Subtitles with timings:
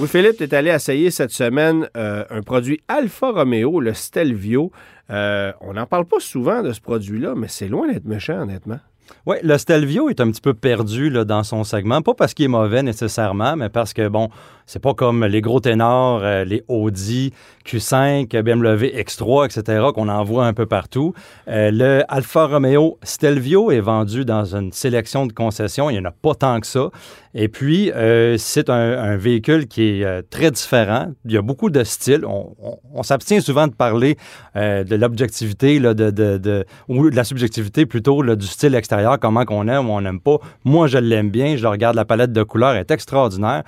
[0.00, 4.72] Oui, Philippe, tu es allé essayer cette semaine euh, un produit Alfa Romeo, le Stelvio.
[5.10, 8.78] Euh, on n'en parle pas souvent de ce produit-là, mais c'est loin d'être méchant, honnêtement.
[9.26, 12.00] Oui, le Stelvio est un petit peu perdu dans son segment.
[12.00, 14.30] Pas parce qu'il est mauvais nécessairement, mais parce que, bon,
[14.64, 17.34] c'est pas comme les gros ténors, euh, les Audi,
[17.66, 21.12] Q5, BMW X3, etc., qu'on en voit un peu partout.
[21.46, 25.90] Le Alfa Romeo Stelvio est vendu dans une sélection de concessions.
[25.90, 26.88] Il n'y en a pas tant que ça.
[27.34, 31.12] Et puis, euh, c'est un, véhicule qui est très différent.
[31.24, 32.24] Il y a beaucoup de styles.
[32.24, 34.16] On, s'abstient souvent de parler
[34.54, 39.92] de l'objectivité de, ou de la subjectivité plutôt du style extérieur, comment qu'on aime ou
[39.92, 40.38] on n'aime pas.
[40.64, 41.56] Moi, je l'aime bien.
[41.56, 43.62] Je regarde, la palette de couleurs est extraordinaire.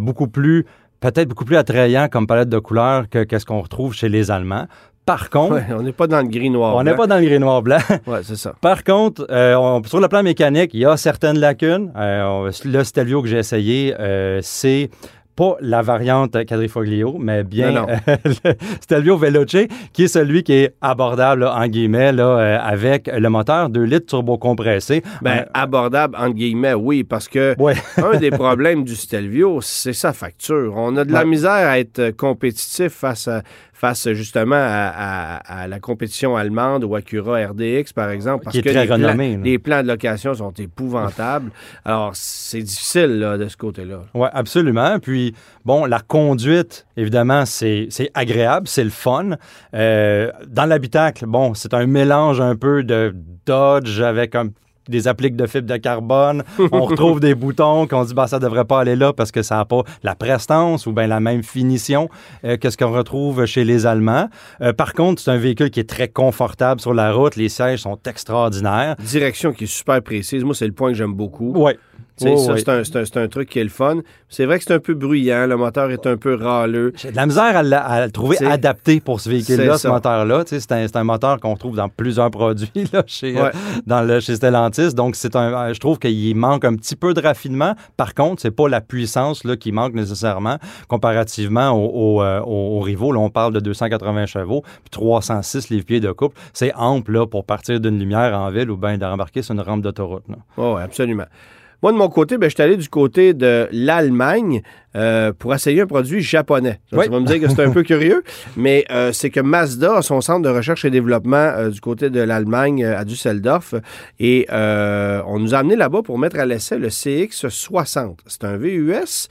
[0.00, 0.64] beaucoup plus
[1.00, 4.66] peut-être beaucoup plus attrayant comme palette de couleurs que, ce qu'on retrouve chez les Allemands.
[5.08, 6.76] Par contre, on n'est pas dans le gris noir.
[6.76, 7.78] On n'est pas dans le gris noir blanc.
[8.06, 8.52] ouais, c'est ça.
[8.60, 11.90] Par contre, euh, sur le plan mécanique, il y a certaines lacunes.
[11.96, 14.90] Euh, le Stelvio que j'ai essayé, euh, c'est
[15.38, 17.70] pas la variante Quadrifoglio, mais bien
[18.24, 23.28] le Stelvio Veloce, qui est celui qui est abordable, en guillemets, là, euh, avec le
[23.30, 25.00] moteur 2 litres turbo-compressé.
[25.22, 27.54] Ben, abordable, en guillemets, oui, parce que
[28.02, 30.74] un des problèmes du Stelvio, c'est sa facture.
[30.76, 33.42] On a de la misère à être compétitif face à,
[33.78, 39.82] face justement à, la compétition allemande ou Acura RDX, par exemple, parce que les, plans,
[39.82, 41.50] de location sont épouvantables.
[41.84, 44.00] Alors, c'est difficile là, de ce côté-là.
[44.14, 44.98] Oui, absolument.
[44.98, 45.27] Puis,
[45.64, 49.30] bon, la conduite, évidemment, c'est agréable, c'est le fun.
[49.74, 53.14] Euh, dans l'habitacle, bon, c'est un mélange un peu de
[53.46, 54.48] Dodge avec un
[54.88, 56.42] des appliques de fibre de carbone.
[56.72, 59.56] On retrouve des boutons qu'on dit, bah, ça devrait pas aller là parce que ça
[59.56, 62.08] n'a pas la prestance ou bien la même finition
[62.44, 64.28] euh, que ce qu'on retrouve chez les Allemands.
[64.60, 67.36] Euh, par contre, c'est un véhicule qui est très confortable sur la route.
[67.36, 68.96] Les sièges sont extraordinaires.
[68.98, 70.42] Direction qui est super précise.
[70.42, 71.52] Moi, c'est le point que j'aime beaucoup.
[72.20, 72.38] Oui.
[72.38, 73.98] ça, c'est un, truc qui est le fun.
[74.28, 75.46] C'est vrai que c'est un peu bruyant.
[75.46, 76.92] Le moteur est un peu râleux.
[76.96, 77.62] J'ai de la misère à,
[78.06, 80.44] le trouver adapté pour ce véhicule-là, ce moteur-là.
[80.46, 83.50] C'est un, un, moteur qu'on trouve dans plusieurs produits là, chez, euh,
[83.86, 84.94] dans le, chez Stellantis.
[84.94, 87.74] Donc, c'est un, je trouve qu'il manque un petit peu de raffinement.
[87.96, 90.58] Par contre, c'est pas la puissance là, qui manque nécessairement
[90.88, 93.12] comparativement euh, aux, rivaux.
[93.12, 96.38] Là, on parle de 280 chevaux puis 306 livres-pieds de couple.
[96.52, 99.82] C'est ample là, pour partir d'une lumière en ville ou bien d'embarquer sur une rampe
[99.82, 100.24] d'autoroute.
[100.56, 101.26] Oui, absolument.
[101.82, 104.62] Moi, de mon côté, ben, je suis allé du côté de l'Allemagne
[104.96, 106.80] euh, pour essayer un produit japonais.
[106.88, 108.24] Tu vas me dire que c'est un peu curieux,
[108.56, 112.10] mais euh, c'est que Mazda a son centre de recherche et développement euh, du côté
[112.10, 113.74] de l'Allemagne à Düsseldorf
[114.18, 118.16] et on nous a amené là-bas pour mettre à l'essai le CX60.
[118.26, 119.28] C'est un VUS.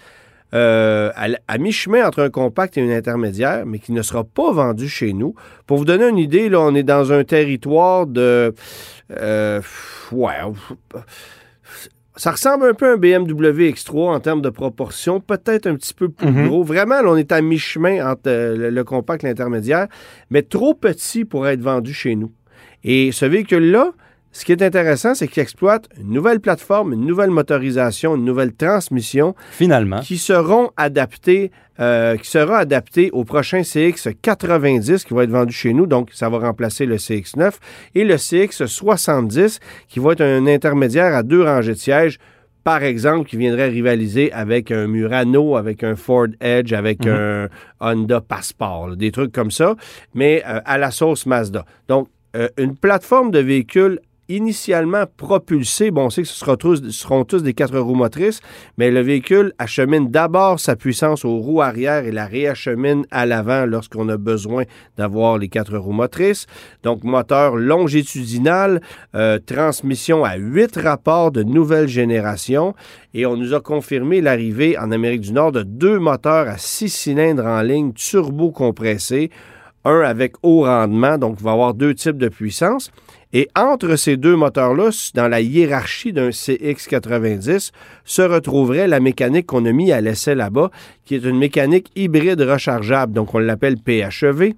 [0.53, 5.11] à, mi-chemin entre un compact et un intermédiaire, mais qui ne sera pas vendu chez
[5.11, 5.35] nous.
[5.65, 8.53] Pour vous donner une idée, là, on est dans un territoire de...
[9.09, 10.35] ouais
[12.17, 15.93] ça ressemble un peu à un BMW X3 en termes de proportion, peut-être un petit
[15.93, 16.47] peu plus mhm.
[16.47, 16.63] gros.
[16.63, 19.87] Vraiment, là, on est à mi-chemin entre euh, le, compact et l'intermédiaire,
[20.29, 22.31] mais trop petit pour être vendu chez nous.
[22.83, 23.93] Et ce véhicule-là,
[24.37, 28.53] ce qui est intéressant, c'est qu'il exploite une nouvelle plateforme, une nouvelle motorisation, une nouvelle
[28.53, 29.33] transmission.
[29.49, 29.99] Finalement.
[30.01, 31.49] Qui seront adaptées,
[31.79, 35.87] euh, qui sera adapté au prochain CX90 qui va être vendu chez nous.
[35.87, 37.53] Donc, ça va remplacer le CX9
[37.95, 42.19] et le CX70 qui va être un intermédiaire à deux rangées de sièges
[42.63, 47.11] par exemple, qui viendrait rivaliser avec un Murano, avec un Ford Edge, avec mhm.
[47.11, 47.49] un
[47.79, 49.75] Honda Passport, des trucs comme ça,
[50.13, 51.63] mais euh, à la sauce Mazda.
[51.87, 53.99] Donc, euh, une plateforme de véhicules
[54.29, 55.91] initialement propulsé.
[55.91, 58.39] Bon, on sait que ce tous, seront tous des quatre roues motrices,
[58.77, 63.65] mais le véhicule achemine d'abord sa puissance aux roues arrière et la réachemine à l'avant
[63.65, 64.63] lorsqu'on a besoin
[64.97, 66.45] d'avoir les quatre roues motrices.
[66.83, 68.81] Donc, moteur longitudinal,
[69.15, 72.75] euh, transmission à huit rapports de nouvelle génération.
[73.13, 76.89] Et on nous a confirmé l'arrivée en Amérique du Nord de deux moteurs à six
[76.89, 79.31] cylindres en ligne turbo-compressés
[79.87, 82.91] un avec haut rendement, donc il va avoir deux types de puissance.
[83.33, 87.71] Et entre ces deux moteurs-là, dans la hiérarchie d'un CX90,
[88.05, 90.71] se retrouverait la mécanique qu'on a mis à l'essai là-bas,
[91.03, 93.11] qui est une mécanique hybride rechargeable.
[93.13, 94.53] Donc, on l'appelle PHEV.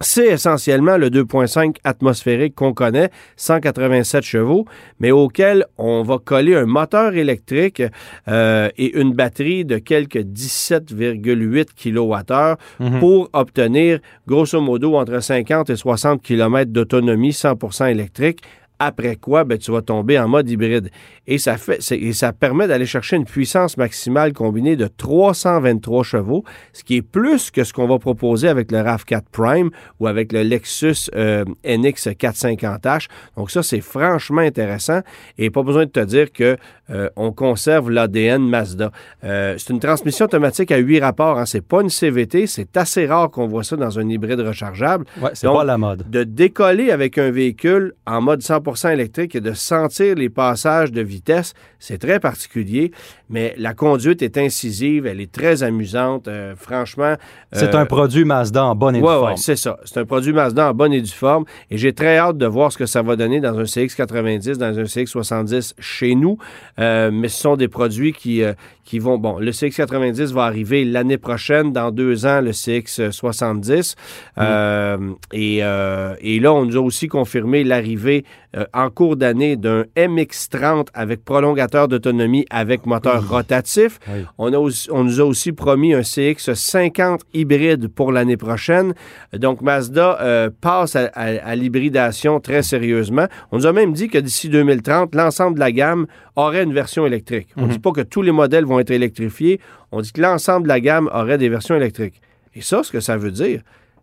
[0.00, 4.66] C'est essentiellement le 2.5 atmosphérique qu'on connaît, 187 chevaux,
[5.00, 7.82] mais auquel on va coller un moteur électrique
[8.28, 13.00] euh, et une batterie de quelques 17,8 kWh Mhm.
[13.00, 18.40] pour obtenir grosso modo entre 50 et 60 km d'autonomie 100% électrique.
[18.78, 20.90] Après quoi, ben, tu vas tomber en mode hybride.
[21.26, 26.44] Et ça, fait, et ça permet d'aller chercher une puissance maximale combinée de 323 chevaux,
[26.72, 30.32] ce qui est plus que ce qu'on va proposer avec le RAV4 Prime ou avec
[30.32, 33.06] le Lexus euh, NX 450H.
[33.36, 35.00] Donc ça, c'est franchement intéressant.
[35.38, 36.56] Et pas besoin de te dire que
[36.90, 38.90] euh, on conserve l'ADN Mazda.
[39.24, 41.38] Euh, c'est une transmission automatique à huit rapports.
[41.38, 41.46] Hein.
[41.46, 42.46] C'est pas une CVT.
[42.46, 46.10] C'est assez rare qu'on voit ça dans un hybride rechargeable Ouais, c'est pas la mode.
[46.10, 51.00] de décoller avec un véhicule en mode 100% électrique et de sentir les passages de
[51.02, 52.92] vitesse, c'est très particulier,
[53.28, 57.14] mais la conduite est incisive, elle est très amusante, euh, franchement.
[57.52, 59.26] C'est euh, un produit Mazda en bonne et due Ouais, forme.
[59.30, 59.78] ouais, c'est ça.
[59.84, 61.44] C'est un produit Mazda en bonne et due forme.
[61.70, 64.78] Et j'ai très hâte de voir ce que ça va donner dans un CX90, dans
[64.78, 66.38] un CX70 chez nous.
[66.78, 68.42] Euh, mais ce sont des produits qui,
[68.84, 69.18] qui vont.
[69.18, 73.94] Bon, le CX90 va arriver l'année prochaine, dans deux ans, le CX70.
[74.38, 74.96] Euh,
[75.32, 78.24] et, et là, on nous a aussi confirmé l'arrivée
[78.56, 83.98] euh, en cours d'année d'un MX30 avec prolongateur d'autonomie avec moteur rotatif.
[84.08, 84.24] Oui.
[84.38, 88.94] On, a aussi- on nous a aussi promis un CX50 hybride pour l'année prochaine.
[89.32, 93.26] Donc, Mazda euh, passe à, à- à l'hybridation très sérieusement.
[93.52, 97.06] On nous a même dit que d'ici 2030, l'ensemble de la gamme aurait une version
[97.06, 97.48] électrique.
[97.56, 99.60] On ne dit pas que tous les modèles vont être électrifiés.
[99.92, 102.20] On dit que l'ensemble de la gamme aurait des versions électriques.
[102.54, 103.62] Et ça, ce que ça veut dire,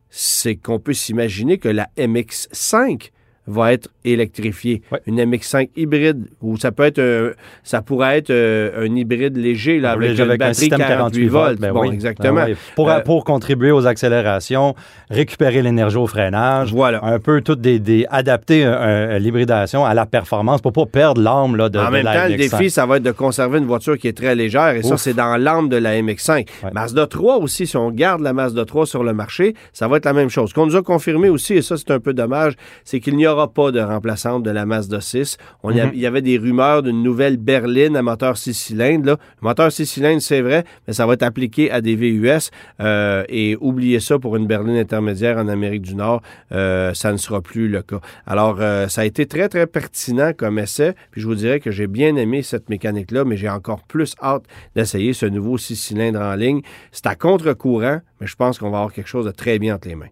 [0.09, 3.12] c'est qu'on peut s'imaginer que la MX5
[3.47, 4.81] va être électrifiée.
[4.91, 4.99] Ouais.
[5.07, 7.31] Une MX5 hybride, ou ça peut être un-
[7.63, 11.27] ça pourrait être euh, un hybride léger là, avec, Léger une batterie un système 48
[11.27, 11.59] volts.
[11.59, 11.89] ben bon, oui.
[11.93, 12.33] exactement.
[12.33, 12.55] Ben oui.
[12.75, 14.75] Pour, Euh, pour contribuer aux accélérations,
[15.09, 17.03] récupérer l'énergie au freinage, Voilà.
[17.03, 18.75] un peu tout des, des- adapter euh,
[19.15, 22.13] euh, l'hybridation à la performance pour pas perdre l'âme là, de, En de même la
[22.13, 22.37] temps, le MX-5.
[22.57, 25.13] défi, ça va être de conserver une voiture qui est très légère, et ça, c'est
[25.13, 26.47] dans l'âme de la MX5.
[26.63, 26.69] Ouais.
[26.73, 30.05] Mazda 3 aussi, si on garde la Mazda 3 sur le marché, ça va être
[30.05, 30.49] la même chose.
[30.49, 32.53] Ce qu'on nous a confirmé aussi, et ça, c'est un peu dommage,
[32.83, 35.38] c'est qu'il n'y aura pas de remplaçante de la Mazda 6.
[35.63, 35.92] On y a- Mhm.
[35.94, 39.06] Il y avait des rumeurs d'une nouvelle berline à moteur 6 cylindres.
[39.06, 39.18] Là.
[39.42, 42.50] Le moteur 6 cylindres, c'est vrai, mais ça va être appliqué à des VUS.
[42.80, 47.18] euh, et oubliez ça pour une berline intermédiaire en Amérique du Nord, euh, ça ne
[47.18, 48.00] sera plus le cas.
[48.25, 50.94] Alors, euh, ça a été très, très pertinent comme essai.
[51.12, 54.44] Puis je vous dirais que j'ai bien aimé cette mécanique-là, mais j'ai encore plus hâte
[54.75, 56.62] d'essayer ce nouveau 6 cylindres en ligne.
[56.92, 59.88] C'est à contre-courant, mais je pense qu'on va avoir quelque chose de très bien entre
[59.88, 60.12] les mains.